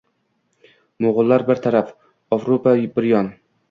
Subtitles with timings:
[1.05, 1.95] Mo’g’ullar bir taraf,
[2.39, 3.35] Ovrupo bir yon!